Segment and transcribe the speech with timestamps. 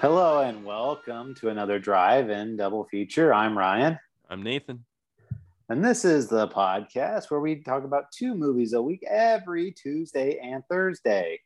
[0.00, 3.32] Hello and welcome to another drive-in double feature.
[3.32, 3.98] I'm Ryan.
[4.28, 4.84] I'm Nathan.
[5.70, 10.40] And this is the podcast where we talk about two movies a week every Tuesday
[10.40, 11.40] and Thursday.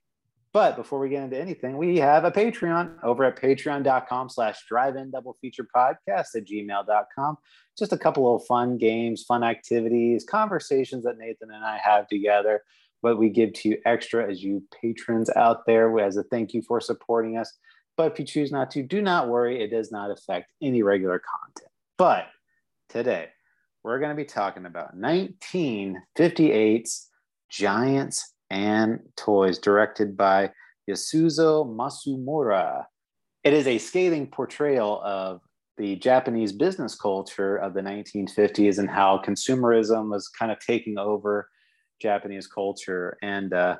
[0.57, 5.11] But before we get into anything, we have a Patreon over at patreon.com slash drive-in
[5.11, 7.37] double feature podcast at gmail.com.
[7.79, 12.63] Just a couple of fun games, fun activities, conversations that Nathan and I have together.
[13.03, 16.63] What we give to you extra as you patrons out there as a thank you
[16.63, 17.53] for supporting us.
[17.99, 19.63] But if you choose not to, do not worry.
[19.63, 21.71] It does not affect any regular content.
[21.99, 22.29] But
[22.89, 23.29] today,
[23.85, 27.11] we're going to be talking about 1958's
[27.51, 30.51] Giants and Toys, directed by
[30.89, 32.85] Yasuzo Masumura.
[33.45, 35.41] It is a scathing portrayal of
[35.77, 41.49] the Japanese business culture of the 1950s and how consumerism was kind of taking over
[42.01, 43.19] Japanese culture.
[43.23, 43.77] And uh,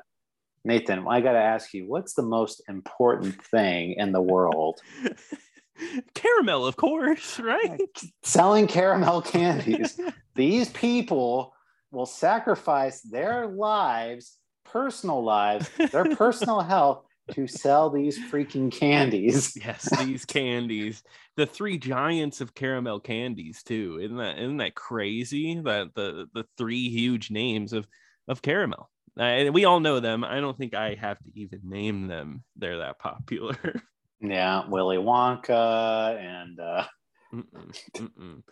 [0.63, 4.79] Nathan, I got to ask you, what's the most important thing in the world?
[6.13, 7.79] caramel, of course, right?
[8.23, 9.99] Selling caramel candies.
[10.35, 11.53] These people
[11.91, 14.37] will sacrifice their lives
[14.71, 19.57] personal lives, their personal health to sell these freaking candies.
[19.65, 21.03] Yes, these candies.
[21.35, 23.99] The three giants of caramel candies too.
[24.01, 25.59] Isn't that isn't that crazy?
[25.59, 27.87] That the the three huge names of
[28.27, 28.89] of caramel.
[29.17, 30.23] And we all know them.
[30.23, 32.43] I don't think I have to even name them.
[32.55, 33.57] They're that popular.
[34.19, 36.85] Yeah, Willy Wonka and uh
[37.31, 38.43] Mm-mm, mm-mm.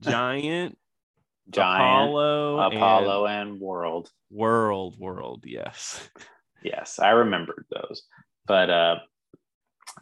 [0.00, 0.76] Giant
[1.50, 4.10] Giant, Apollo, Apollo, and, and World.
[4.30, 6.08] World, World, yes.
[6.64, 8.04] Yes, I remembered those.
[8.46, 8.96] But uh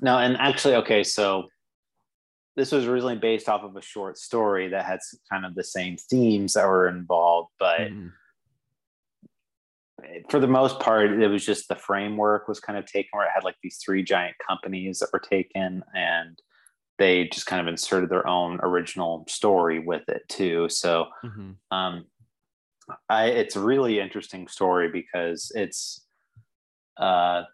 [0.02, 1.46] no, and actually, okay, so
[2.56, 4.98] this was originally based off of a short story that had
[5.30, 8.10] kind of the same themes that were involved, but mm.
[10.28, 13.32] for the most part, it was just the framework was kind of taken where it
[13.34, 16.38] had like these three giant companies that were taken and
[17.00, 20.68] they just kind of inserted their own original story with it too.
[20.68, 21.52] So mm-hmm.
[21.74, 22.04] um,
[23.08, 26.04] I, it's a really interesting story because it's
[26.98, 27.44] uh,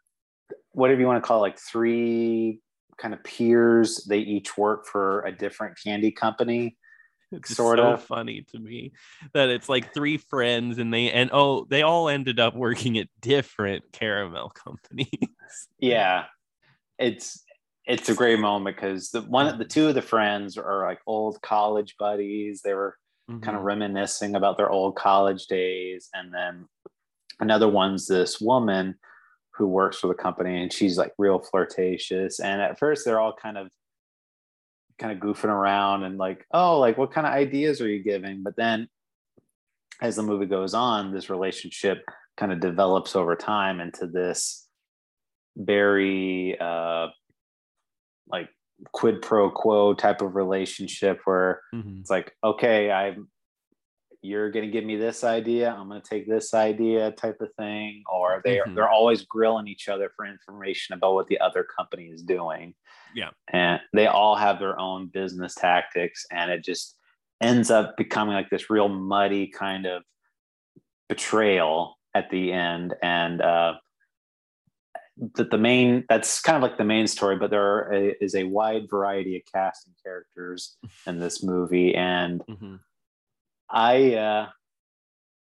[0.73, 2.61] whatever you want to call it, like three
[2.99, 4.05] kind of peers.
[4.09, 6.77] They each work for a different candy company.
[7.33, 8.93] It's sort so of funny to me
[9.34, 13.09] that it's like three friends and they and oh they all ended up working at
[13.21, 15.09] different caramel companies.
[15.81, 16.27] yeah,
[17.01, 17.45] it's
[17.86, 21.41] it's a great moment because the one the two of the friends are like old
[21.42, 22.62] college buddies.
[22.62, 22.97] They were
[23.30, 23.41] mm-hmm.
[23.41, 26.66] kind of reminiscing about their old college days, and then
[27.41, 28.97] another one's this woman
[29.54, 32.41] who works for the company, and she's like real flirtatious.
[32.41, 33.69] And at first, they're all kind of
[34.98, 38.42] kind of goofing around and like, oh, like what kind of ideas are you giving?
[38.42, 38.88] But then
[40.00, 42.04] as the movie goes on, this relationship
[42.36, 44.66] kind of develops over time into this
[45.56, 47.08] very uh,
[48.28, 48.48] like
[48.92, 51.98] quid pro quo type of relationship where mm-hmm.
[52.00, 53.28] it's like okay i'm
[54.22, 57.48] you're going to give me this idea i'm going to take this idea type of
[57.54, 58.75] thing or they mm-hmm.
[58.75, 62.75] they're always grilling each other for information about what the other company is doing
[63.15, 66.97] yeah and they all have their own business tactics and it just
[67.41, 70.03] ends up becoming like this real muddy kind of
[71.09, 73.75] betrayal at the end and uh
[75.34, 78.44] that the main that's kind of like the main story but there a, is a
[78.44, 82.77] wide variety of cast and characters in this movie and mm-hmm.
[83.71, 84.47] i uh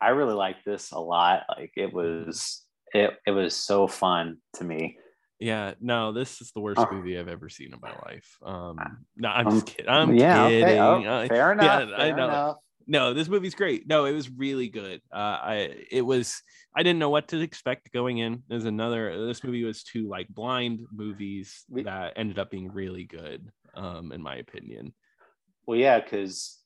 [0.00, 4.64] i really like this a lot like it was it, it was so fun to
[4.64, 4.98] me
[5.40, 6.88] yeah no this is the worst oh.
[6.92, 8.76] movie i've ever seen in my life um
[9.16, 11.08] no i'm um, just kidding i'm yeah, kidding okay.
[11.08, 13.86] oh, fair enough yeah, fair i know enough no, this movie's great.
[13.86, 15.00] No, it was really good.
[15.12, 16.42] Uh, I it was
[16.76, 18.42] I didn't know what to expect going in.
[18.48, 23.50] There's another this movie was two like blind movies that ended up being really good,
[23.74, 24.92] um, in my opinion.
[25.66, 26.58] Well, yeah, because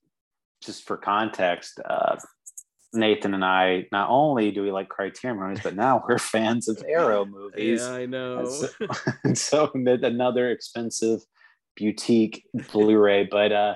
[0.63, 2.17] just for context, uh,
[2.93, 6.83] Nathan and I not only do we like Criterion movies, but now we're fans of
[6.89, 7.81] Arrow movies.
[7.81, 8.45] Yeah, I know.
[8.47, 8.69] so,
[9.35, 11.21] so another expensive
[11.77, 13.75] boutique Blu-ray, but uh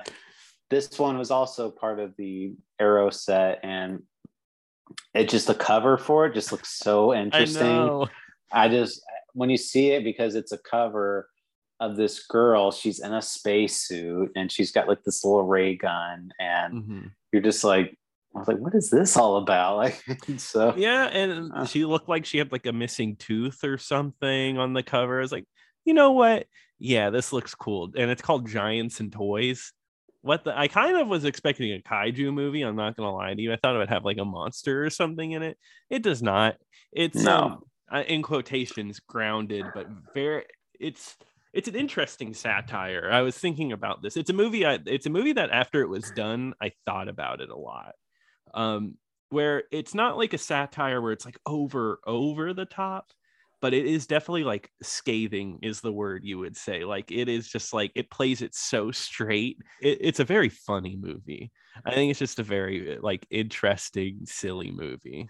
[0.69, 4.03] this one was also part of the Arrow set, and
[5.13, 8.07] it just the cover for it just looks so interesting.
[8.51, 9.01] I, I just
[9.33, 11.29] when you see it because it's a cover
[11.79, 16.31] of this girl, she's in a spacesuit and she's got like this little ray gun,
[16.39, 17.07] and mm-hmm.
[17.31, 17.97] you're just like,
[18.35, 19.77] I was like, what is this all about?
[19.77, 20.01] Like,
[20.37, 24.57] so yeah, and uh, she looked like she had like a missing tooth or something
[24.57, 25.19] on the cover.
[25.19, 25.45] I was like,
[25.85, 26.47] you know what?
[26.79, 29.73] Yeah, this looks cool, and it's called Giants and Toys.
[30.23, 32.61] What the I kind of was expecting a kaiju movie.
[32.61, 33.53] I'm not gonna lie to you.
[33.53, 35.57] I thought it would have like a monster or something in it.
[35.89, 36.55] It does not.
[36.91, 37.63] It's no.
[37.91, 40.45] Um, in quotations grounded, but very
[40.79, 41.17] it's
[41.51, 43.09] it's an interesting satire.
[43.11, 44.17] I was thinking about this.
[44.17, 44.65] It's a movie.
[44.65, 47.93] I, it's a movie that after it was done, I thought about it a lot.
[48.53, 48.95] Um,
[49.29, 53.11] where it's not like a satire where it's like over over the top,
[53.63, 56.83] but it is definitely like scathing is the word you would say.
[56.83, 59.55] Like it is just like it plays it so straight.
[59.81, 61.49] It, it's a very funny movie.
[61.85, 65.29] I think it's just a very like interesting, silly movie.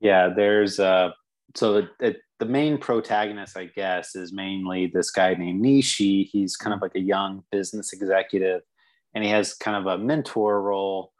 [0.00, 1.12] Yeah, there's uh
[1.54, 6.28] so it, it the main protagonist, I guess, is mainly this guy named Nishi.
[6.30, 8.60] He's kind of like a young business executive,
[9.14, 11.14] and he has kind of a mentor role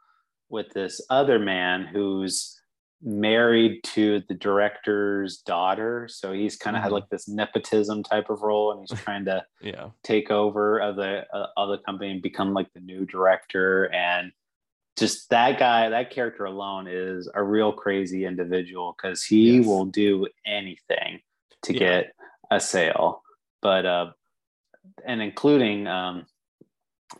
[0.49, 2.60] with this other man who's
[3.03, 6.07] married to the director's daughter.
[6.09, 6.85] So he's kind of mm-hmm.
[6.85, 10.95] had like this nepotism type of role, and he's trying to yeah take over of
[10.95, 13.91] the uh, of the company and become like the new director.
[13.93, 14.31] And
[14.97, 19.65] just that guy, that character alone is a real crazy individual because he yes.
[19.65, 21.21] will do anything
[21.63, 21.79] to yeah.
[21.79, 22.15] get
[22.51, 23.23] a sale.
[23.61, 24.11] But uh,
[25.05, 26.25] and including um,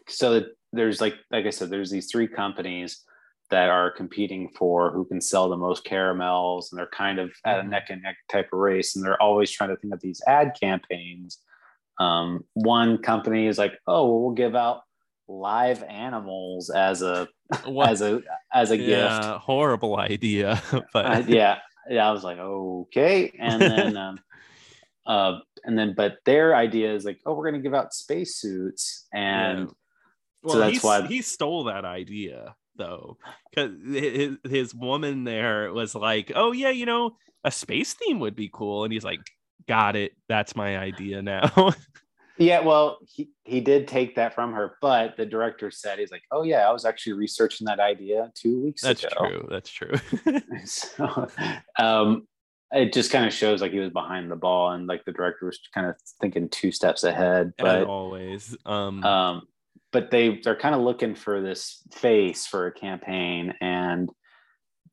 [0.07, 3.03] so there's like like I said, there's these three companies
[3.51, 7.57] that are competing for who can sell the most caramels, and they're kind of at
[7.57, 7.69] a mm-hmm.
[7.69, 10.53] neck and neck type of race, and they're always trying to think of these ad
[10.59, 11.37] campaigns.
[11.99, 14.81] Um, one company is like, oh, well, we'll give out
[15.27, 17.27] live animals as a
[17.65, 17.89] what?
[17.89, 18.21] as a
[18.53, 19.41] as a yeah, gift.
[19.41, 20.61] Horrible idea,
[20.93, 21.59] but uh, yeah,
[21.89, 22.07] yeah.
[22.07, 24.19] I was like, okay, and then um,
[25.05, 29.59] uh, and then but their idea is like, oh, we're gonna give out spacesuits, and
[29.59, 29.65] yeah.
[30.41, 33.17] well, so that's why he stole that idea though,
[33.49, 38.35] because his, his woman there was like, oh yeah, you know, a space theme would
[38.35, 39.21] be cool, and he's like,
[39.67, 41.73] got it, that's my idea now.
[42.41, 46.23] Yeah, well, he, he did take that from her, but the director said he's like,
[46.31, 49.91] "Oh yeah, I was actually researching that idea two weeks That's ago." That's true.
[49.91, 50.41] That's true.
[50.65, 51.27] so,
[51.77, 52.27] um,
[52.71, 55.45] it just kind of shows like he was behind the ball, and like the director
[55.45, 57.53] was kind of thinking two steps ahead.
[57.59, 59.43] But As always, um, um,
[59.91, 64.09] but they they're kind of looking for this face for a campaign, and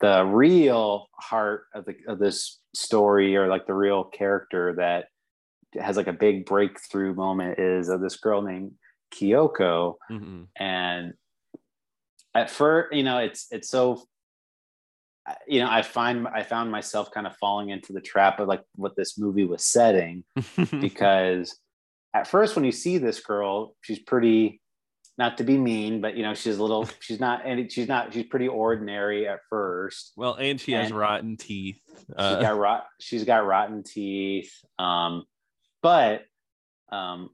[0.00, 5.06] the real heart of the of this story, or like the real character that
[5.81, 8.73] has like a big breakthrough moment is of this girl named
[9.15, 10.43] Kyoko, mm-hmm.
[10.56, 11.15] and
[12.35, 14.03] at first, you know, it's it's so
[15.47, 18.62] you know, I find I found myself kind of falling into the trap of like
[18.75, 20.25] what this movie was setting
[20.81, 21.59] because
[22.15, 24.61] at first when you see this girl, she's pretty
[25.19, 28.15] not to be mean, but you know, she's a little she's not and she's not
[28.15, 30.12] she's pretty ordinary at first.
[30.17, 31.81] Well, and she and has rotten teeth.
[32.17, 34.53] Uh, she's got rot she's got rotten teeth.
[34.79, 35.25] Um
[35.82, 36.23] but
[36.91, 37.31] um,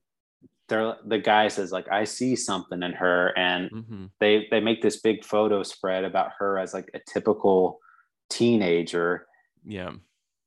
[0.68, 4.04] they're, the guy says like I see something in her, and mm-hmm.
[4.20, 7.78] they they make this big photo spread about her as like a typical
[8.30, 9.26] teenager.
[9.64, 9.92] Yeah,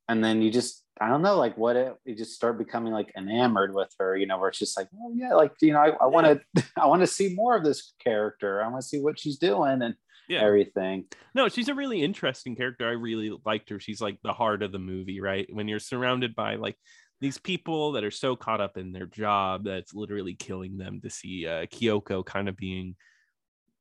[0.08, 3.12] and then you just I don't know, like what it, you just start becoming like
[3.18, 6.06] enamored with her, you know, where it's just like, oh yeah, like you know, I
[6.06, 8.64] want to, I want to see more of this character.
[8.64, 9.96] I want to see what she's doing and
[10.28, 10.42] yeah.
[10.42, 11.06] everything.
[11.34, 12.88] No, she's a really interesting character.
[12.88, 13.80] I really liked her.
[13.80, 15.48] She's like the heart of the movie, right?
[15.50, 16.78] When you're surrounded by like
[17.22, 21.10] these people that are so caught up in their job that's literally killing them to
[21.10, 22.96] see uh, Kyoko kind of being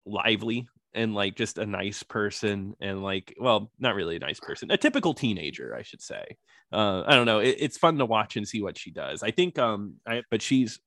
[0.06, 4.70] lively and like just a nice person and like well not really a nice person
[4.70, 6.24] a typical teenager i should say.
[6.72, 9.22] Uh i don't know it, it's fun to watch and see what she does.
[9.22, 10.80] I think um I, but she's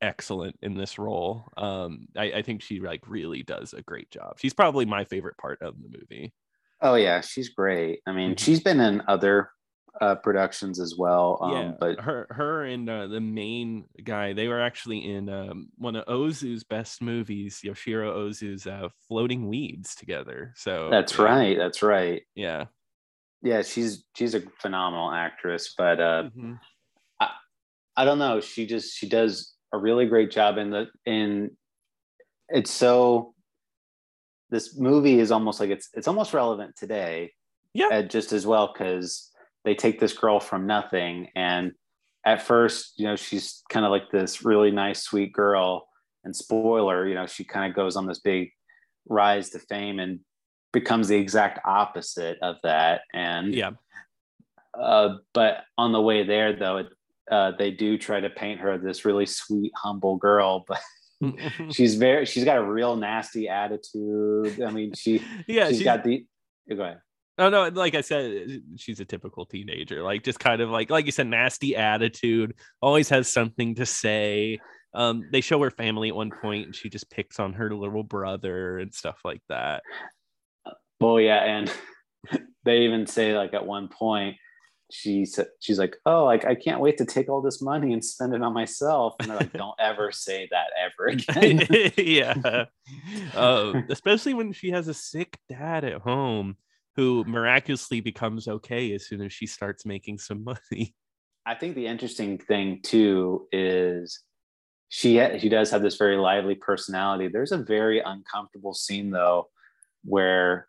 [0.00, 1.48] excellent in this role.
[1.56, 4.38] Um I, I think she like really does a great job.
[4.38, 6.34] She's probably my favorite part of the movie.
[6.82, 8.00] Oh yeah she's great.
[8.06, 8.44] I mean mm-hmm.
[8.44, 9.48] she's been in other
[10.00, 11.38] uh, productions as well.
[11.40, 15.68] Um, yeah, but her, her, and uh, the main guy, they were actually in um,
[15.76, 20.54] one of Ozu's best movies, Yasujiro Ozu's uh, "Floating Weeds" together.
[20.56, 21.24] So that's yeah.
[21.24, 21.58] right.
[21.58, 22.22] That's right.
[22.34, 22.66] Yeah,
[23.42, 23.62] yeah.
[23.62, 26.54] She's she's a phenomenal actress, but uh, mm-hmm.
[27.20, 27.30] I,
[27.96, 28.40] I don't know.
[28.40, 31.50] She just she does a really great job in the in.
[32.48, 33.34] It's so.
[34.50, 37.32] This movie is almost like it's it's almost relevant today.
[37.74, 39.31] Yeah, uh, just as well because
[39.64, 41.28] they take this girl from nothing.
[41.34, 41.72] And
[42.24, 45.88] at first you know she's kind of like this really nice sweet girl.
[46.24, 48.50] And spoiler you know she kind of goes on this big
[49.08, 50.20] rise to fame and
[50.72, 53.02] becomes the exact opposite of that.
[53.12, 53.70] And yeah.
[54.78, 56.86] uh, but on the way there though it,
[57.30, 60.80] uh, they do try to paint her this really sweet humble girl but
[61.70, 64.60] she's very she's got a real nasty attitude.
[64.60, 66.24] I mean she yeah she's, she's got the
[66.68, 67.00] go ahead
[67.38, 70.02] Oh no, like I said, she's a typical teenager.
[70.02, 72.54] Like just kind of like like you said, nasty attitude.
[72.80, 74.60] Always has something to say.
[74.94, 78.02] Um, they show her family at one point, and she just picks on her little
[78.02, 79.82] brother and stuff like that.
[81.00, 81.72] Well, yeah, and
[82.64, 84.36] they even say like at one point
[84.92, 88.04] she said she's like, oh, like I can't wait to take all this money and
[88.04, 89.14] spend it on myself.
[89.18, 91.66] And they're like, don't ever say that ever again.
[91.96, 92.66] yeah,
[93.34, 96.56] uh, especially when she has a sick dad at home
[96.96, 100.94] who miraculously becomes okay as soon as she starts making some money.
[101.44, 104.20] I think the interesting thing too is
[104.88, 107.28] she she does have this very lively personality.
[107.28, 109.48] There's a very uncomfortable scene though,
[110.04, 110.68] where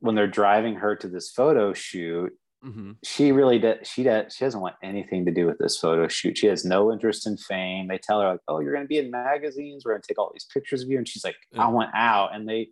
[0.00, 2.32] when they're driving her to this photo shoot,
[2.64, 2.92] mm-hmm.
[3.04, 6.38] she really does she does she doesn't want anything to do with this photo shoot.
[6.38, 7.88] She has no interest in fame.
[7.88, 9.84] They tell her like, "Oh, you're going to be in magazines.
[9.84, 12.34] We're going to take all these pictures of you," and she's like, "I want out."
[12.34, 12.70] And they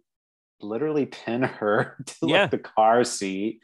[0.60, 2.42] literally pin her to yeah.
[2.42, 3.60] like the car seat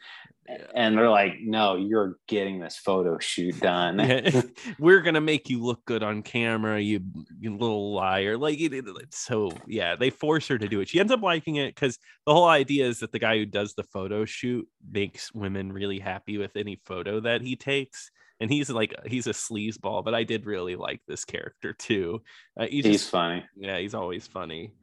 [0.75, 3.97] and they're like, "No, you're getting this photo shoot done.
[4.79, 7.01] We're gonna make you look good on camera, you,
[7.39, 10.89] you little liar." Like, it, it, so yeah, they force her to do it.
[10.89, 13.73] She ends up liking it because the whole idea is that the guy who does
[13.73, 18.11] the photo shoot makes women really happy with any photo that he takes.
[18.39, 22.21] And he's like, he's a sleazeball, but I did really like this character too.
[22.59, 23.45] Uh, he's, he's just, funny.
[23.55, 24.73] Yeah, he's always funny.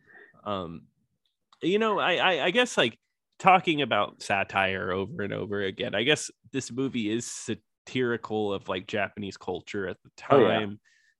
[0.44, 0.82] Um,
[1.62, 2.98] you know, I, I, I guess like
[3.38, 5.94] talking about satire over and over again.
[5.94, 10.66] I guess this movie is satirical of like Japanese culture at the time, oh, yeah.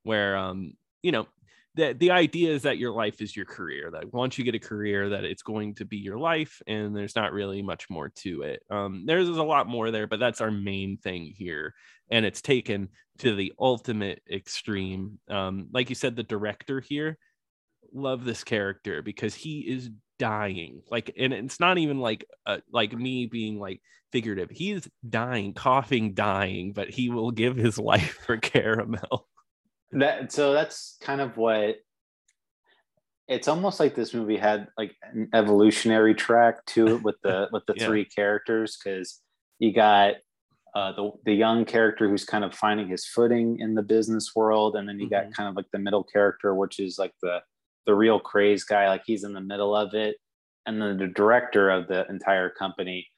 [0.04, 1.26] where um, you know,
[1.75, 3.90] the the idea is that your life is your career.
[3.90, 7.16] That once you get a career, that it's going to be your life, and there's
[7.16, 8.62] not really much more to it.
[8.70, 11.75] Um, there's, there's a lot more there, but that's our main thing here,
[12.11, 15.18] and it's taken to the ultimate extreme.
[15.28, 17.18] Um, like you said, the director here
[17.92, 19.90] love this character because he is
[20.21, 23.81] dying like and it's not even like uh, like me being like
[24.12, 29.27] figurative he's dying coughing dying but he will give his life for caramel
[29.93, 31.77] that so that's kind of what
[33.27, 37.65] it's almost like this movie had like an evolutionary track to it with the with
[37.67, 37.87] the yeah.
[37.87, 39.21] three characters because
[39.59, 40.17] you got
[40.75, 44.77] uh, the the young character who's kind of finding his footing in the business world,
[44.77, 45.27] and then you mm-hmm.
[45.27, 47.41] got kind of like the middle character, which is like the
[47.87, 50.17] the real craze guy, like he's in the middle of it.
[50.67, 53.09] And then the director of the entire company,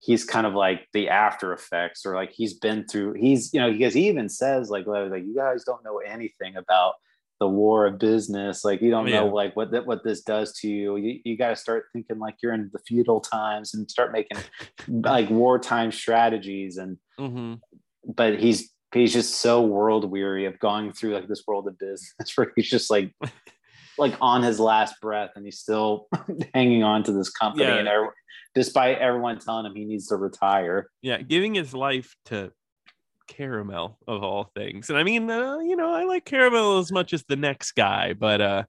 [0.00, 3.70] he's kind of like the after effects, or like he's been through, he's, you know,
[3.70, 6.94] because he even says, like, like, you guys don't know anything about
[7.38, 8.64] the war of business.
[8.64, 9.20] Like, you don't yeah.
[9.20, 10.96] know, like, what, that, what this does to you.
[10.96, 14.38] You, you got to start thinking like you're in the feudal times and start making
[14.88, 16.78] like wartime strategies.
[16.78, 17.54] And, mm-hmm.
[18.14, 22.32] but he's, he's just so world weary of going through like this world of business
[22.36, 23.12] where he's just like
[23.98, 26.06] like on his last breath and he's still
[26.54, 27.76] hanging on to this company yeah.
[27.76, 27.88] and
[28.54, 30.88] despite everyone telling him he needs to retire.
[31.02, 32.52] Yeah giving his life to
[33.28, 34.88] caramel of all things.
[34.88, 38.12] And i mean uh, you know i like caramel as much as the next guy
[38.12, 38.62] but uh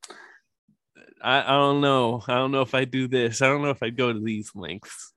[1.20, 2.22] I, I don't know.
[2.28, 3.42] I don't know if i do this.
[3.42, 5.14] I don't know if i'd go to these lengths.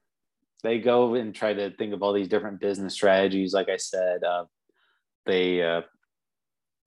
[0.62, 4.22] They go and try to think of all these different business strategies like i said
[4.24, 4.44] uh
[5.26, 5.82] they uh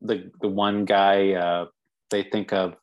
[0.01, 1.65] the the one guy uh
[2.11, 2.75] they think of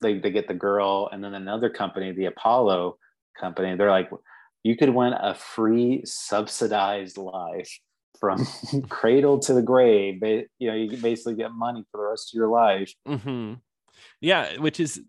[0.00, 2.96] they, they get the girl and then another company the apollo
[3.38, 4.10] company they're like
[4.62, 7.78] you could win a free subsidized life
[8.18, 8.44] from
[8.88, 12.48] cradle to the grave you know you basically get money for the rest of your
[12.48, 12.92] life.
[13.06, 13.54] Mm-hmm.
[14.20, 15.00] yeah which is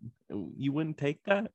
[0.57, 1.51] you wouldn't take that?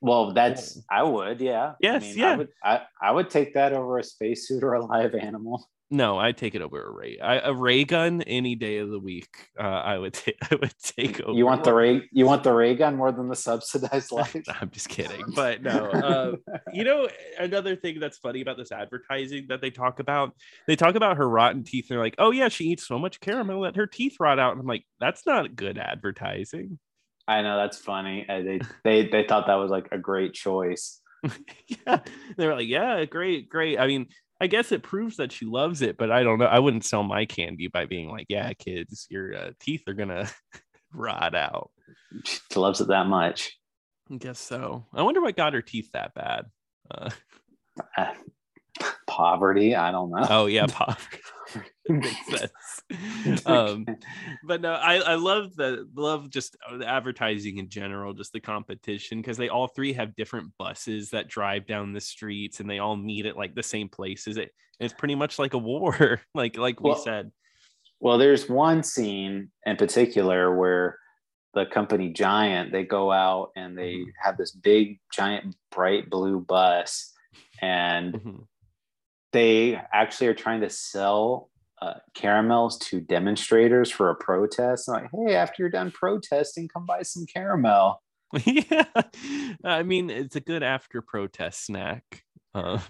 [0.00, 1.72] Well that's i would yeah.
[1.80, 2.32] Yes I mean, yeah.
[2.32, 6.18] I would, I, I would take that over a spacesuit or a live animal no,
[6.18, 7.18] I take it over a ray.
[7.18, 9.48] I, a ray gun any day of the week.
[9.58, 10.36] Uh, I would take.
[10.50, 11.36] I would take over.
[11.36, 12.08] You want the ray?
[12.12, 14.36] You want the ray gun more than the subsidized life?
[14.60, 15.90] I'm just kidding, but no.
[15.90, 20.34] Uh, you know, another thing that's funny about this advertising that they talk about.
[20.68, 21.90] They talk about her rotten teeth.
[21.90, 24.52] And They're like, "Oh yeah, she eats so much caramel that her teeth rot out."
[24.52, 26.78] And I'm like, "That's not good advertising."
[27.26, 28.24] I know that's funny.
[28.28, 31.00] They they they thought that was like a great choice.
[31.66, 31.98] yeah,
[32.36, 34.06] they were like, "Yeah, great, great." I mean,
[34.40, 36.46] I guess it proves that she loves it, but I don't know.
[36.46, 40.30] I wouldn't sell my candy by being like, "Yeah, kids, your uh, teeth are gonna
[40.92, 41.70] rot out."
[42.24, 43.56] She loves it that much.
[44.10, 44.86] I guess so.
[44.94, 46.46] I wonder what got her teeth that bad.
[46.90, 47.10] Uh,
[47.96, 48.14] uh,
[49.06, 49.76] poverty.
[49.76, 50.26] I don't know.
[50.28, 51.18] Oh yeah, poverty.
[51.88, 53.46] Makes sense.
[53.46, 53.86] Um,
[54.46, 58.40] but no, I, I love the love just uh, the advertising in general, just the
[58.40, 62.78] competition because they all three have different buses that drive down the streets and they
[62.78, 64.36] all meet at like the same places.
[64.36, 67.30] It it's pretty much like a war, like like well, we said.
[68.00, 70.98] Well, there's one scene in particular where
[71.54, 74.10] the company Giant they go out and they mm-hmm.
[74.22, 77.12] have this big giant bright blue bus
[77.60, 78.42] and mm-hmm
[79.32, 84.88] they actually are trying to sell uh, caramels to demonstrators for a protest.
[84.88, 88.02] I'm like, hey, after you're done protesting, come buy some caramel.
[88.44, 88.84] yeah,
[89.64, 92.24] I mean, it's a good after protest snack.
[92.54, 92.80] Um,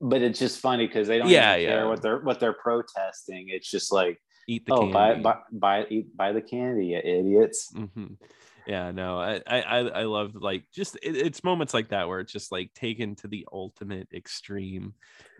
[0.00, 3.48] but it's just funny because they don't Yeah, even care what they're what they're protesting.
[3.48, 4.92] It's just like, eat the oh, candy.
[4.92, 7.72] buy buy buy, eat, buy the candy, you idiots.
[7.74, 8.14] hmm
[8.68, 12.32] Yeah, no, I I I love like just it, it's moments like that where it's
[12.32, 14.92] just like taken to the ultimate extreme,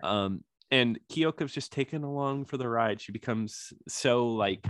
[0.02, 3.02] um, and Kyoko's just taken along for the ride.
[3.02, 4.66] She becomes so like,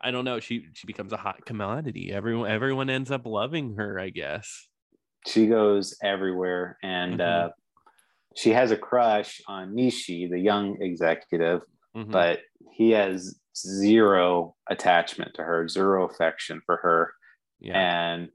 [0.00, 2.12] I don't know, she she becomes a hot commodity.
[2.12, 4.68] Everyone everyone ends up loving her, I guess.
[5.26, 7.20] She goes everywhere, and Mhm.
[7.20, 7.50] uh,
[8.36, 11.62] she has a crush on Nishi, the young executive,
[11.94, 12.12] Mhm.
[12.12, 12.40] but
[12.72, 17.14] he has zero attachment to her, zero affection for her.
[17.60, 17.78] Yeah,
[18.12, 18.28] and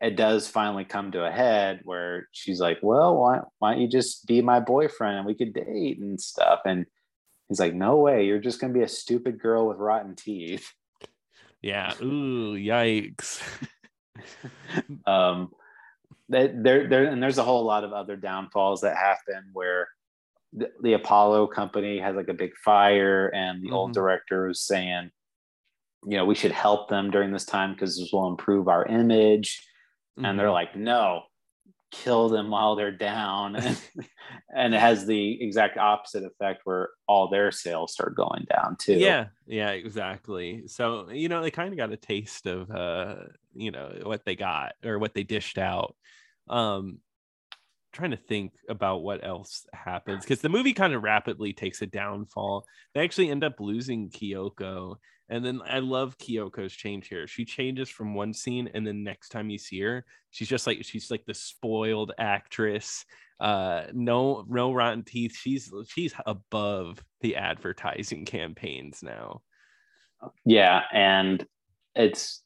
[0.00, 3.88] it does finally come to a head where she's like well why, why don't you
[3.88, 6.84] just be my boyfriend and we could date and stuff and
[7.48, 10.72] he's like no way you're just going to be a stupid girl with rotten teeth
[11.62, 11.94] yeah.
[12.00, 13.40] Ooh, yikes.
[15.06, 15.50] um
[16.28, 19.88] that there there and there's a whole lot of other downfalls that happen where
[20.52, 23.94] the, the apollo company has like a big fire and the old Mhm.
[23.94, 25.10] director is saying
[26.06, 29.62] you know we should help them during this time because this will improve our image.
[30.18, 30.52] And they're Mhm.
[30.52, 31.24] like no
[31.90, 33.56] kill them while they're down.
[33.66, 33.78] And,
[34.54, 38.94] and it has the exact opposite effect where all their sales start going down too.
[38.94, 40.66] Yeah yeah exactly.
[40.68, 43.16] So you know they kind of got a taste of uh
[43.54, 45.94] you know what they got or what they dished out.
[46.48, 47.00] Um
[47.92, 51.86] trying to think about what else happens because the movie kind of rapidly takes a
[51.86, 52.66] downfall.
[52.94, 54.96] They actually end up losing kyoko
[55.28, 57.26] and then i love kyoko's change here.
[57.26, 60.84] She changes from one scene and then next time you see her she's just like
[60.84, 63.04] she's like the spoiled actress
[63.40, 65.36] uh no no rotten teeth.
[65.36, 69.42] She's she's above the advertising campaigns now.
[70.44, 71.46] Yeah and
[71.94, 72.42] it's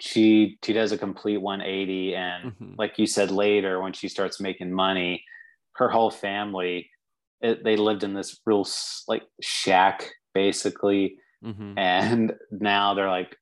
[0.00, 2.74] she she does a complete 180 and Mhm.
[2.78, 5.24] like you said later when she starts making money
[5.76, 6.90] her whole family
[7.40, 8.66] it, they lived in this real
[9.08, 11.74] like shack basically Mhm.
[11.78, 13.36] and now they're like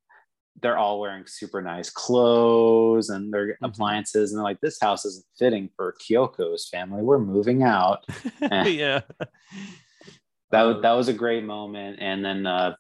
[0.61, 3.57] they're all wearing super nice clothes and their Mhm.
[3.63, 8.05] appliances and they're like this house isn't fitting for kyoko's family we're moving out
[8.67, 9.01] yeah
[10.51, 12.75] that, Uh, that was a great moment and then uh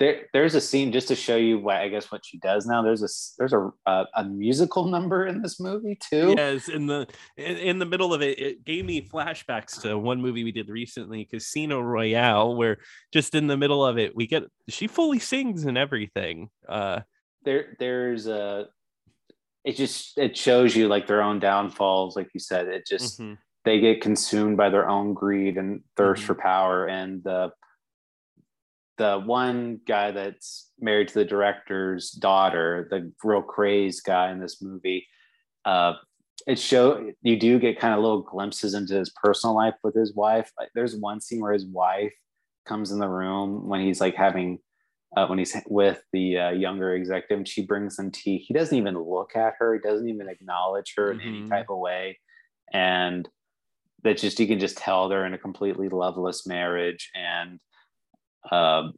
[0.00, 2.82] there, there's a scene just to show you what I guess what she does now.
[2.82, 3.08] There's a
[3.38, 6.34] there's a a, a musical number in this movie too.
[6.36, 10.20] yes in the in, in the middle of it it gave me flashbacks to one
[10.20, 12.78] movie we did recently casino royale where
[13.12, 17.00] just in the middle of it we get she fully sings and everything uh
[17.44, 18.68] There there's a
[19.64, 22.16] it just it shows you like their own downfalls.
[22.16, 23.36] Like you said, it just mhm.
[23.66, 26.26] they get consumed by their own greed and thirst Mhm.
[26.26, 26.86] for power.
[26.86, 27.52] And the
[29.00, 34.60] the one guy that's married to the director's daughter, the real crazed guy in this
[34.60, 35.06] movie,
[35.64, 35.94] uh,
[36.46, 40.14] it show you do get kind of little glimpses into his personal life with his
[40.14, 40.52] wife.
[40.58, 42.12] Like there's one scene where his wife
[42.66, 44.58] comes in the room when he's like having
[45.16, 48.36] uh, when he's with the uh, younger executive and she brings him tea.
[48.36, 49.72] He doesn't even look at her.
[49.72, 51.48] He doesn't even acknowledge her in any Mhm.
[51.48, 52.18] type of way.
[52.74, 53.26] And
[54.04, 57.10] that just you can just tell they're in a completely loveless marriage.
[57.14, 57.60] And
[58.50, 58.94] um,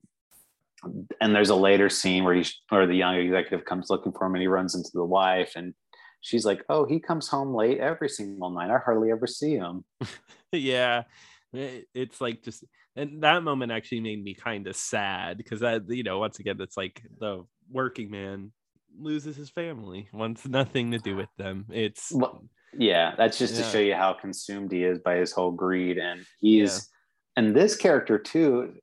[1.20, 4.34] and there's a later scene where he or the young executive comes looking for him
[4.34, 5.74] and he runs into the wife and
[6.20, 8.70] she's like, "Oh, he comes home late every single night.
[8.70, 9.84] I hardly ever see him."
[10.52, 11.04] yeah
[11.52, 12.64] it's like just
[12.96, 16.58] and that moment actually made me kind of sad because that you know once again
[16.60, 18.52] it's like the working man
[18.98, 22.44] loses his family wants nothing to do with them it's Well,
[22.76, 25.98] yeah, that's just to show you how consumed he is by his whole greed.
[25.98, 26.88] And he's,
[27.36, 28.74] and this character too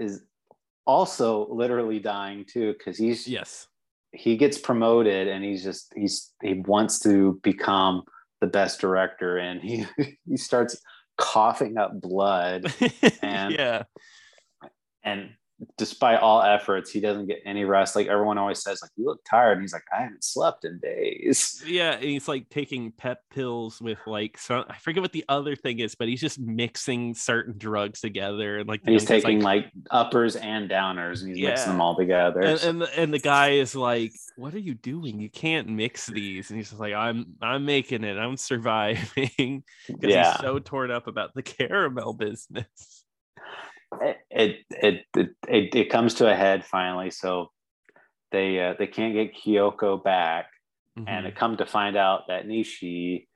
[0.00, 0.22] is
[0.86, 3.68] also literally dying too, because he's, yes
[4.12, 8.02] he gets promoted and he's just, he's, he wants to become
[8.40, 9.86] the best director and he,
[10.26, 10.80] he starts
[11.16, 12.72] coughing up blood.
[13.22, 13.84] And- yeah
[15.02, 15.30] And
[15.76, 17.96] despite all efforts, he doesn't get any rest.
[17.96, 19.52] Like everyone always says, like, you look tired.
[19.52, 21.62] And he's like, I haven't slept in days.
[21.66, 25.54] yeah and he's like taking pep pills with like some i forget what the other
[25.54, 29.64] thing is but he's just mixing certain drugs together and like the He's taking like,
[29.64, 32.40] like, uppers and downers and he's mixing them all together.
[32.40, 36.06] and, and the, and the guy is like what are you doing you can't mix
[36.06, 39.00] these and he's just like i'm i'm making it i'm surviving
[39.86, 43.04] because yeah, he's so torn up about the caramel business
[44.00, 45.04] it, it, it
[45.48, 47.10] it it comes to a head finally.
[47.10, 47.50] So
[48.32, 50.46] they uh, they can't get Kyoko back,
[50.96, 51.26] and Mhm.
[51.26, 53.26] it come to find out that Nishi,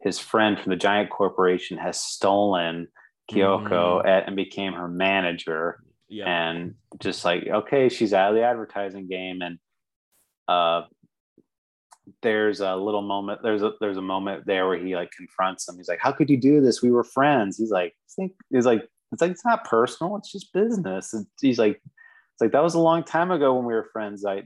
[0.00, 2.88] his friend from the giant corporation, has stolen
[3.30, 4.24] Kyoko mm.
[4.26, 5.78] and became her manager.
[6.08, 6.24] Yeah.
[6.26, 9.42] And just like, okay, she's out of the advertising game.
[9.42, 9.58] And
[10.48, 10.82] uh
[12.22, 15.76] there's a little moment, there's a there's a moment there where he like confronts him.
[15.76, 16.82] He's like, How could you do this?
[16.82, 17.56] We were friends.
[17.56, 17.94] He's like,
[18.50, 21.12] he's like, it's like it's not personal, it's just business.
[21.12, 24.24] And he's like, it's like that was a long time ago when we were friends.
[24.24, 24.44] I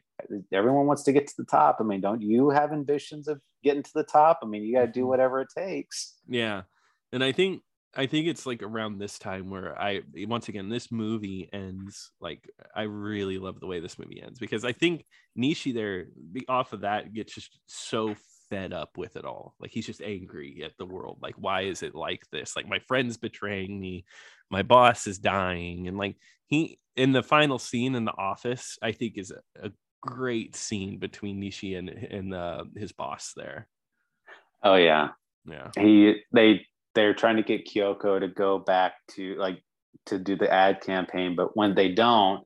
[0.53, 1.79] everyone wants to get to the top.
[1.81, 4.41] I mean, don't you have ambitions of getting to the top?
[4.43, 5.09] I mean, you got to do mm-hmm.
[5.09, 6.15] whatever it takes.
[6.29, 6.63] Yeah,
[7.13, 7.63] and I think
[7.97, 12.51] I think it's like around this time where I once again this movie ends like
[12.75, 15.05] I really love the way this movie ends because I think
[15.39, 16.07] Nishi there
[16.49, 18.15] off of that gets just so
[18.51, 19.55] fed up with it all.
[19.59, 21.19] Like he's just angry at the world.
[21.23, 22.57] Like why is it like this?
[22.57, 24.05] Like my friend's betraying me,
[24.51, 28.93] my boss is dying, and like he in the final scene in the office I
[28.93, 33.69] think is a, a great scene between Nishi and and uh, his boss there.
[34.63, 35.09] Oh yeah,
[35.47, 35.71] yeah.
[35.77, 39.63] He they they're trying to get Kyoko to go back to like
[40.07, 42.45] to do the ad campaign, but when they don't,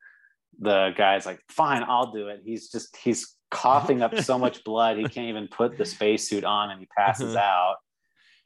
[0.58, 4.98] the guy's like, "Fine, I'll do it." He's just he's coughing up so much blood
[4.98, 7.76] he can't even put the spacesuit on, and he passes out.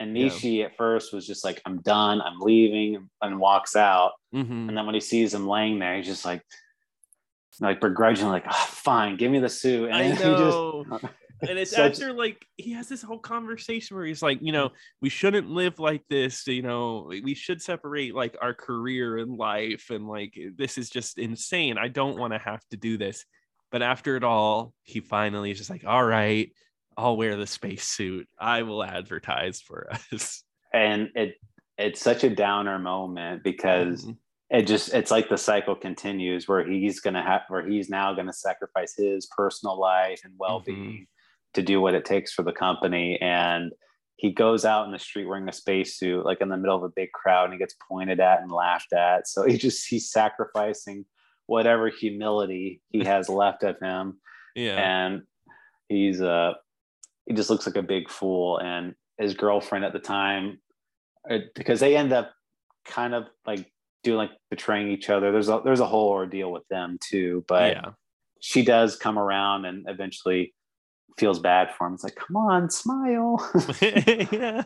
[0.01, 0.65] And Nishi yeah.
[0.67, 4.13] at first was just like, "I'm done, I'm leaving," and walks out.
[4.35, 4.69] Mm-hmm.
[4.69, 6.43] And then when he sees him laying there, he's just like,
[7.61, 10.85] like begrudgingly, like, oh, "Fine, give me the suit." And I know.
[10.91, 11.05] Just,
[11.49, 11.93] and it's Such...
[11.93, 15.79] after like he has this whole conversation where he's like you know we shouldn't live
[15.79, 20.79] like this you know we should separate like our career and life and like this
[20.79, 21.79] is just insane.
[21.79, 23.25] I don't want to have to do this.
[23.71, 26.53] But after it all he finally is just like all right
[26.97, 30.45] i'll wear the spacesuit i will advertise for us.
[30.75, 31.37] And it
[31.79, 34.13] it's such a downer moment because mm-hmm.
[34.51, 38.33] it just it's like the cycle continues where he's gonna have where he's now gonna
[38.33, 41.03] sacrifice his personal life and well-being mm-hmm
[41.55, 43.19] to do what it takes for the company.
[43.21, 43.73] And
[44.17, 46.89] he goes out in the street wearing a spacesuit, like in the middle of a
[46.95, 49.27] big crowd, and he gets pointed at and laughed at.
[49.27, 51.05] So he just he's sacrificing
[51.47, 54.19] whatever humility he has left of him.
[54.55, 54.77] Yeah.
[54.77, 55.23] And
[55.89, 56.53] he's uh
[57.27, 58.59] he just looks like a big fool.
[58.59, 60.61] And his girlfriend at the time,
[61.29, 62.33] uh, because they end up
[62.85, 63.71] kind of like
[64.03, 65.33] doing like betraying each other.
[65.33, 67.45] There's a there's a whole ordeal with them too.
[67.49, 67.91] But yeah.
[68.41, 70.55] she does come around and eventually
[71.19, 71.95] feels bad for him.
[71.95, 73.39] It's like, come on, smile.
[74.33, 74.65] yeah.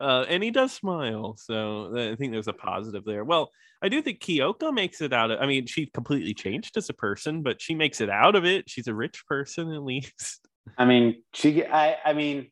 [0.00, 1.36] Uh, and he does smile.
[1.38, 3.24] So I think there's a positive there.
[3.24, 3.50] Well,
[3.82, 6.94] I do think Kyoko makes it out of I mean, she completely changed as a
[6.94, 8.68] person, but she makes it out of it.
[8.68, 10.46] She's a rich person at least.
[10.78, 12.50] I mean, she I I mean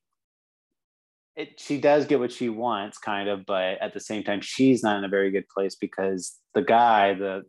[1.37, 4.83] it she does get what she wants, kind of, but at the same time, she's
[4.83, 7.45] not in a very good place because the guy, the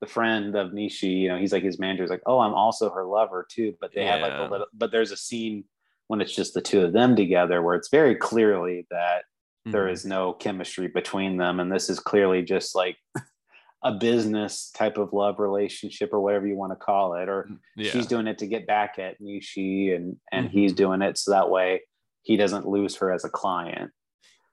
[0.00, 2.90] the friend of Nishi, you know, he's like his manager is like, oh, I'm also
[2.90, 3.74] her lover too.
[3.80, 4.16] But they yeah.
[4.16, 5.64] have like a little, but there's a scene
[6.06, 9.72] when it's just the two of them together where it's very clearly that mm-hmm.
[9.72, 11.60] there is no chemistry between them.
[11.60, 12.96] And this is clearly just like
[13.82, 17.28] a business type of love relationship or whatever you want to call it.
[17.28, 17.90] Or mm, yeah.
[17.90, 20.58] she's doing it to get back at Nishi and, and mm-hmm.
[20.58, 21.82] he's doing it so that way
[22.22, 23.90] he doesn't lose her as a client.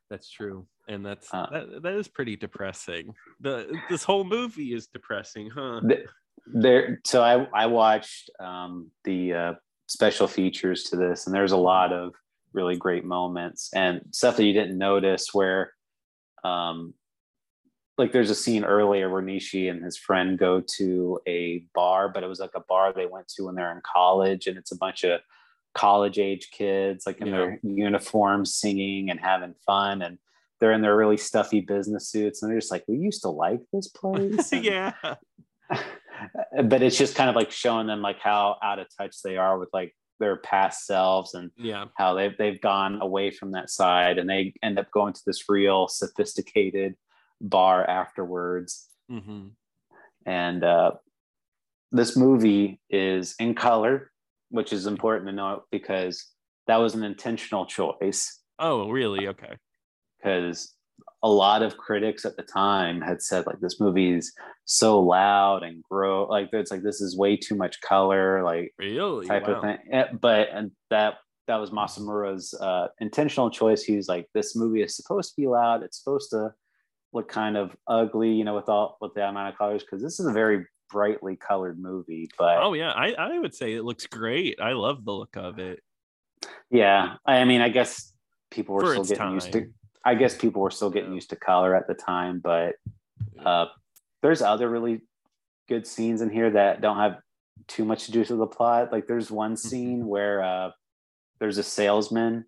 [0.10, 3.13] That's true and that's uh, that, that is pretty depressing.
[3.39, 5.82] The this whole movie is depressing, huh?
[6.48, 9.54] there, so I I watched um, the uh,
[9.88, 12.13] special features to this, and there's a lot of
[12.54, 15.74] really great moments and stuff that you didn't notice where,
[16.43, 16.93] um,
[17.98, 22.24] like there's a scene earlier where Nishi and his friend go to a bar, but
[22.24, 24.78] it was like a bar they went to when they're in college, and it's a
[24.78, 25.19] bunch of
[25.74, 27.34] college age kids like in yeah.
[27.34, 30.17] their uniforms singing and having fun and
[30.60, 33.62] they're in their really stuffy business suits and they're just like we used to like
[33.74, 34.94] this place yeah.
[36.63, 39.60] But it's just kind of like showing them like how out of touch they are
[39.60, 41.86] with like their past selves and yeah.
[41.96, 45.50] how they've, they've gone away from that side and they end up going to this
[45.50, 46.96] real sophisticated
[47.41, 48.88] bar afterwards.
[49.12, 49.50] Mm-hmm.
[50.26, 50.91] and uh,
[51.91, 54.10] this movie is in color
[54.50, 56.26] which is important to note because
[56.65, 58.39] that was an intentional choice.
[58.58, 59.28] Oh really?
[59.28, 59.58] Okay
[60.26, 60.74] because
[61.24, 64.34] a lot of critics at the time had said like this movie is
[64.66, 69.28] so loud and grow like it's like this is way too much color like really?
[69.28, 69.56] type wow.
[69.56, 69.78] of thing.
[69.92, 71.16] Eh, but and that
[71.48, 73.84] that was Masumura's uh, intentional choice.
[73.84, 75.84] He was like this movie is supposed to be loud.
[75.84, 76.54] It's supposed to
[77.14, 80.20] look kind of ugly you know with all with the amount of colors because this
[80.20, 82.92] is a very brightly colored movie but oh yeah.
[82.92, 84.60] I, I would say it looks great.
[84.62, 85.80] I love the look of it.
[86.70, 87.16] Yeah.
[87.26, 88.12] I mean i guess
[88.52, 89.34] people were For still getting time.
[89.36, 89.68] used to
[90.06, 92.76] I guess people were still getting used to color at the time, but
[93.44, 93.65] uh,
[94.22, 95.02] there's other really
[95.68, 97.18] good scenes in here that don't have
[97.68, 98.91] too much to do with the plot.
[98.91, 99.68] Like there's one mm-hmm.
[99.68, 100.72] scene where uh,
[101.39, 102.46] there's a salesman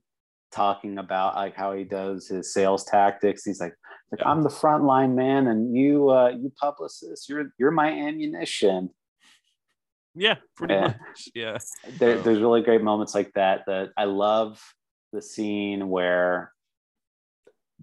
[0.51, 3.43] talking about like how he does his sales tactics.
[3.43, 3.73] He's like,
[4.11, 4.29] Like yeah.
[4.29, 8.91] I'm the frontline man, and you, uh, you publicist, you're you're my ammunition.
[10.15, 10.81] Yeah, pretty yeah.
[10.81, 11.29] much.
[11.35, 11.57] Yeah.
[11.99, 13.63] There, there's really great moments like that.
[13.67, 14.61] That I love
[15.13, 16.51] the scene where,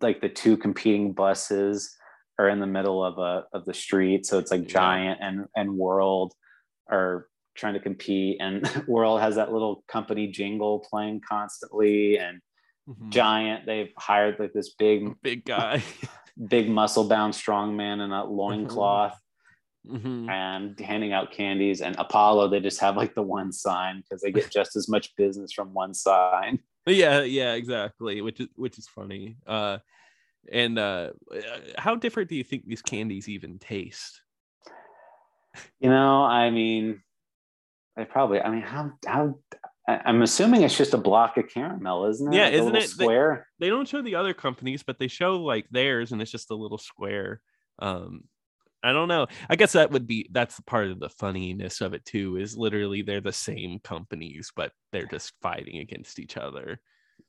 [0.00, 1.96] like, the two competing buses
[2.38, 5.76] are in the middle of a of the street, so it's like Giant and and
[5.76, 6.34] World
[6.90, 12.40] are trying to compete, and World has that little company jingle playing constantly, and
[12.88, 13.10] mm-hmm.
[13.10, 15.82] Giant they've hired like this big big guy,
[16.48, 19.18] big muscle bound strong man in a loincloth.
[19.86, 20.30] Mm-hmm.
[20.30, 24.32] and handing out candies and apollo they just have like the one sign because they
[24.32, 28.86] get just as much business from one sign yeah yeah exactly which is which is
[28.86, 29.78] funny uh
[30.52, 31.10] and uh
[31.78, 34.20] how different do you think these candies even taste
[35.80, 37.00] you know i mean
[37.96, 38.40] I probably.
[38.40, 39.38] I mean, how how?
[39.86, 42.36] I'm assuming it's just a block of caramel, isn't it?
[42.36, 43.46] Yeah, like isn't it square?
[43.58, 46.50] They, they, don't show the other companies, but they show like theirs, and it's just
[46.50, 47.40] a little square.
[47.78, 48.24] Um,
[48.84, 49.26] I don't know.
[49.48, 52.36] I guess that would be that's part of the funniness of it too.
[52.36, 56.80] Is literally they're the same companies, but they're just fighting against each other.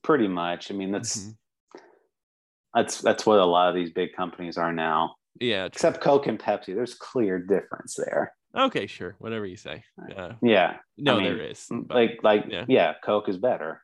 [0.04, 0.70] Pretty much.
[0.70, 1.80] I mean, that's mm-hmm.
[2.74, 5.16] that's that's what a lot of these big companies are now.
[5.40, 5.66] Yeah.
[5.66, 8.34] Except Coke and Pepsi, there's clear difference there.
[8.58, 9.16] Okay, sure.
[9.20, 9.84] Whatever you say.
[10.10, 10.34] Yeah.
[10.42, 10.78] Yeah.
[10.98, 11.68] No, I mean, there is.
[11.70, 12.66] But, like like yeah.
[12.68, 13.82] yeah, Coke is better.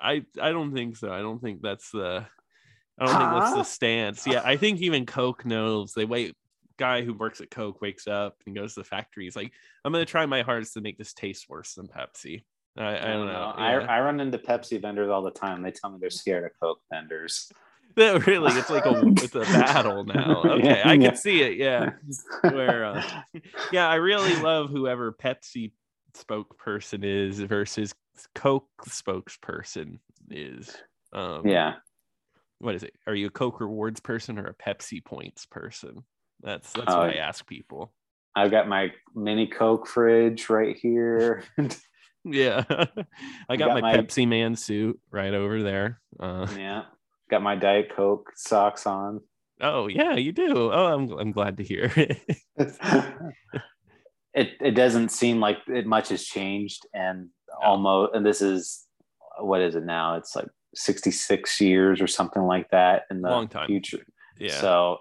[0.00, 1.12] I I don't think so.
[1.12, 2.26] I don't think that's the
[2.98, 3.18] I don't huh?
[3.18, 4.26] think that's the stance.
[4.26, 6.34] Yeah, I think even Coke knows they wait
[6.78, 9.24] guy who works at Coke wakes up and goes to the factory.
[9.24, 9.52] He's like,
[9.84, 12.44] I'm gonna try my hardest to make this taste worse than Pepsi.
[12.76, 13.54] I, I don't know.
[13.56, 13.64] Yeah.
[13.64, 15.62] I, I run into Pepsi vendors all the time.
[15.62, 17.50] They tell me they're scared of Coke vendors.
[17.96, 20.42] really, it's like a it's a battle now.
[20.44, 21.14] Okay, yeah, I can yeah.
[21.14, 21.56] see it.
[21.56, 21.90] Yeah,
[22.42, 23.02] where uh,
[23.72, 25.72] yeah, I really love whoever Pepsi
[26.14, 27.94] spokesperson is versus
[28.34, 29.98] Coke spokesperson
[30.30, 30.76] is.
[31.12, 31.74] Um, yeah.
[32.58, 32.94] What is it?
[33.06, 36.04] Are you a Coke rewards person or a Pepsi points person?
[36.44, 37.92] That's that's uh, what I ask people.
[38.36, 41.42] I've got my mini Coke fridge right here.
[42.24, 42.64] yeah,
[43.48, 46.00] I got, got my, my, Pepsi man suit right over there.
[46.20, 46.82] Uh, yeah,
[47.30, 49.22] Got my Diet Coke socks on.
[49.60, 50.70] Oh yeah, you do.
[50.70, 51.90] Oh, I'm I'm glad to hear.
[51.96, 52.18] it
[54.34, 57.30] it doesn't seem like it much has changed, and
[57.62, 58.84] almost and this is
[59.40, 60.16] what is it now?
[60.16, 63.66] It's like 66 years or something like that in the Long time.
[63.66, 64.04] future.
[64.38, 64.60] Yeah.
[64.60, 64.98] So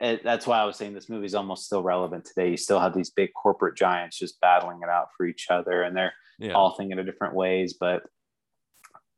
[0.00, 2.50] it, that's why I was saying this movie is almost still relevant today.
[2.50, 5.96] You still have these big corporate giants just battling it out for each other, and
[5.96, 6.52] they're yeah.
[6.52, 7.74] all thinking in different ways.
[7.78, 8.02] But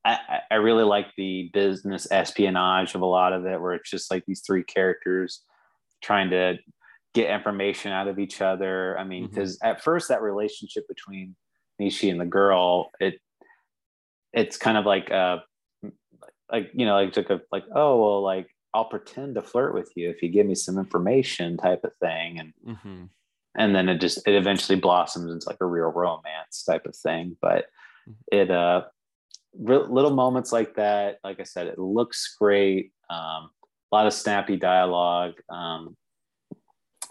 [0.05, 4.11] I, I really like the business espionage of a lot of it, where it's just
[4.11, 5.43] like these three characters
[6.03, 6.59] trying to
[7.15, 8.99] get information out of each other.
[8.99, 9.69] I mean, because mm-hmm.
[9.69, 11.37] at first that relationship between
[11.81, 13.21] Nishi and the girl, it
[14.33, 15.39] it's kind of like uh
[16.51, 19.93] like you know like took a, like oh well like I'll pretend to flirt with
[19.97, 23.05] you if you give me some information type of thing and mm-hmm.
[23.57, 27.37] and then it just it eventually blossoms into like a real romance type of thing
[27.41, 27.67] but
[28.09, 28.13] mm-hmm.
[28.31, 28.83] it uh
[29.55, 31.19] little moments like that.
[31.23, 32.93] Like I said, it looks great.
[33.11, 33.51] Um,
[33.91, 35.35] a lot of snappy dialogue.
[35.51, 35.97] Um,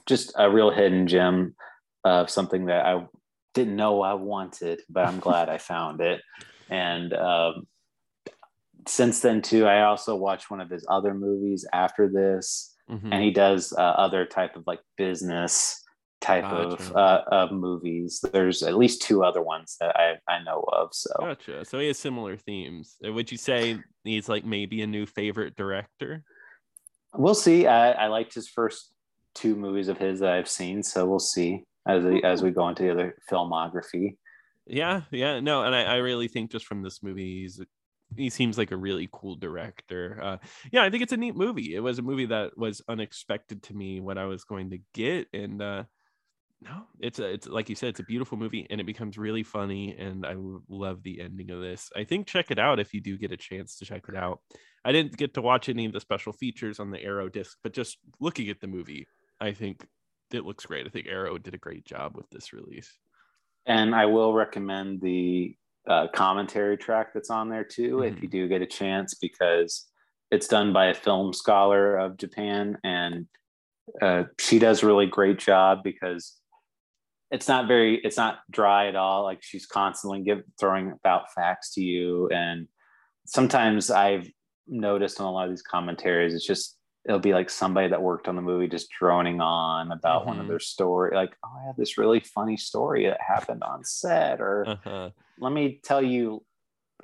[0.08, 1.56] just a real hidden gem
[2.04, 3.06] of something that I
[3.54, 6.22] didn't know I wanted, but I'm glad I found it.
[6.70, 7.68] And um,
[8.88, 13.12] since then, too, I also watched one of his other movies after this, mm-hmm.
[13.12, 15.84] and he does uh, other type of like business
[16.22, 16.76] type gotcha.
[16.76, 18.24] of uh, of movies.
[18.32, 20.90] There's at least two other ones that I, I know of.
[20.94, 21.66] So gotcha.
[21.66, 22.98] So he has similar themes.
[23.06, 26.24] Uh, would you say he's like maybe a new favorite director?
[27.14, 27.68] We'll see.
[27.68, 28.94] I, I liked his first
[29.34, 32.70] two movies of his that I've seen, so we'll see as we, as we go
[32.70, 34.18] into the other filmography.
[34.68, 37.60] Yeah, yeah, no, and I, I really think just from this movie, he's
[38.18, 40.20] he seems like a really cool director.
[40.22, 40.38] Uh,
[40.72, 41.76] yeah, I think it's a neat movie.
[41.76, 45.28] It was a movie that was unexpected to me what I was going to get,
[45.34, 45.84] and uh,
[46.62, 49.44] no it's a it's like you said it's a beautiful movie and it becomes really
[49.44, 50.36] funny and i
[50.70, 53.38] love the ending of this i think check it out if you do get a
[53.38, 54.40] chance to check it out
[54.86, 57.74] i didn't get to watch any of the special features on the arrow disc but
[57.74, 59.08] just looking at the movie
[59.40, 59.86] i think
[60.32, 63.00] it looks great i think arrow did a great job with this release
[63.66, 65.56] and i will recommend the
[65.88, 68.16] uh, commentary track that's on there too mm-hmm.
[68.16, 69.88] if you do get a chance because
[70.30, 73.26] it's done by a film scholar of japan and
[74.02, 76.38] uh, she does a really great job because
[77.32, 81.74] it's not very it's not dry at all like she's constantly give, throwing about facts
[81.74, 82.68] to you and
[83.26, 84.30] sometimes i've
[84.68, 88.28] noticed on a lot of these commentaries it's just it'll be like somebody that worked
[88.28, 90.28] on the movie just droning on about mm-hmm.
[90.28, 90.52] one of mm-hmm.
[90.52, 94.66] their story like oh i have this really funny story that happened on set or
[94.68, 95.10] uh-huh.
[95.42, 96.44] Let me tell you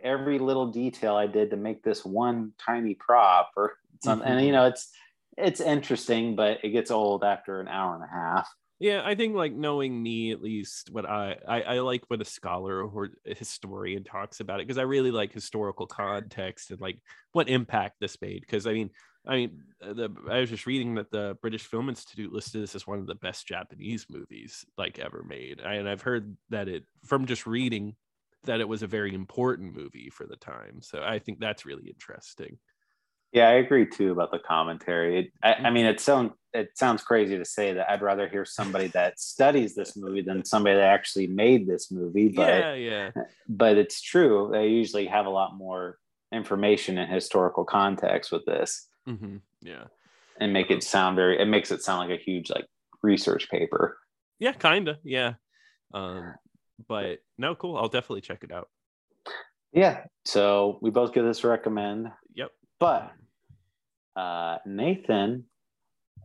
[0.03, 3.73] every little detail i did to make this one tiny prop or
[4.03, 4.37] something mm-hmm.
[4.37, 4.91] and you know it's
[5.37, 8.49] it's interesting, but it gets old after an hour and a half.
[8.79, 12.25] Yeah, I think like knowing me at least what I I, I like what a
[12.25, 16.99] scholar or a historian talks about it because I really like historical context and like
[17.31, 18.41] what impact this made.
[18.41, 18.91] Because I mean,
[19.27, 22.75] I mean, uh, the I was just reading that the British Film Institute listed this
[22.75, 26.67] as one of the best Japanese movies like ever made, I, and I've heard that
[26.67, 27.95] it from just reading
[28.43, 30.81] that it was a very important movie for the time.
[30.81, 32.57] So I think that's really interesting.
[33.33, 35.19] Yeah, I agree too about the commentary.
[35.19, 37.89] It, I, I, mean, it sounds it sounds crazy to say that.
[37.89, 42.29] I'd rather hear somebody that studies this movie than somebody that actually made this movie.
[42.29, 43.11] But yeah, yeah.
[43.49, 44.49] But it's true.
[44.51, 45.97] They usually have a lot more
[46.31, 48.87] information and historical context with this.
[49.07, 49.37] Mm-hmm.
[49.61, 49.85] Yeah,
[50.39, 51.39] and make it sound very.
[51.39, 52.65] It makes it sound like a huge like
[53.03, 53.97] research paper.
[54.39, 54.99] Yeah, kinda.
[55.03, 55.33] Yeah.
[55.93, 56.33] Um,
[56.87, 57.77] but no, cool.
[57.77, 58.69] I'll definitely check it out.
[59.73, 60.03] Yeah.
[60.25, 62.11] So we both give this recommend.
[62.35, 62.51] Yep.
[62.79, 63.11] But
[64.15, 65.45] uh, Nathan,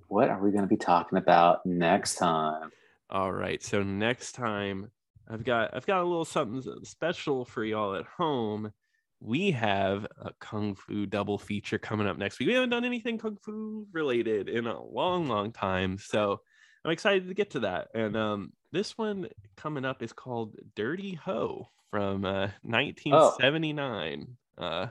[0.09, 2.71] what are we going to be talking about next time?
[3.11, 3.63] All right.
[3.63, 4.91] So next time,
[5.29, 8.73] I've got I've got a little something special for y'all at home.
[9.21, 12.49] We have a kung fu double feature coming up next week.
[12.49, 16.41] We haven't done anything kung fu related in a long, long time, so
[16.85, 17.89] I'm excited to get to that.
[17.95, 24.37] And um, this one coming up is called Dirty Ho from uh, 1979.
[24.59, 24.65] Oh.
[24.65, 24.89] Uh,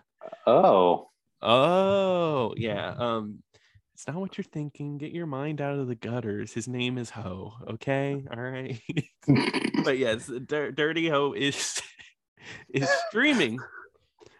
[0.47, 1.07] oh.
[1.41, 2.93] Oh, yeah.
[2.97, 3.39] Um,
[4.01, 4.97] it's not what you're thinking.
[4.97, 6.53] Get your mind out of the gutters.
[6.53, 7.53] His name is Ho.
[7.71, 8.79] Okay, all right.
[9.83, 11.81] but yes, D- Dirty Ho is
[12.73, 13.59] is streaming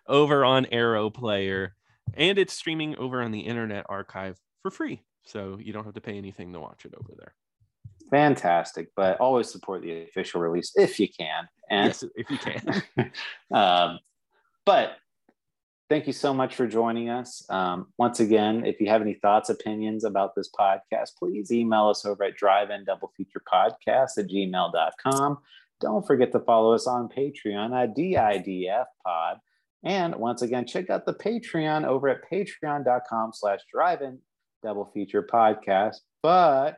[0.07, 1.75] over on Arrow Player,
[2.15, 6.01] and it's streaming over on the Internet Archive for free, so you don't have to
[6.01, 7.33] pay anything to watch it over there.
[8.11, 11.47] Fantastic, but always support the official release if you can.
[11.69, 13.11] And yes, if you can.
[13.51, 13.99] um,
[14.65, 14.97] but
[15.89, 17.45] thank you so much for joining us.
[17.49, 22.05] Um, once again, if you have any thoughts, opinions about this podcast, please email us
[22.05, 25.37] over at drive in double feature podcast at gmail.com.
[25.79, 29.37] Don't forget to follow us on Patreon at DIDF pod.
[29.83, 34.19] And once again, check out the Patreon over at patreon.com slash drive in
[34.61, 35.97] double feature podcast.
[36.21, 36.77] But